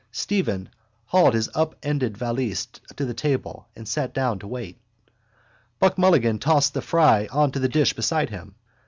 Stephen 0.11 0.67
haled 1.11 1.35
his 1.35 1.47
upended 1.53 2.17
valise 2.17 2.65
to 2.95 3.05
the 3.05 3.13
table 3.13 3.67
and 3.75 3.87
sat 3.87 4.15
down 4.15 4.39
to 4.39 4.47
wait. 4.47 4.79
Buck 5.77 5.95
Mulligan 5.99 6.39
tossed 6.39 6.73
the 6.73 6.81
fry 6.81 7.27
on 7.31 7.51
to 7.51 7.59
the 7.59 7.69
dish 7.69 7.93
beside 7.93 8.31
him. 8.31 8.55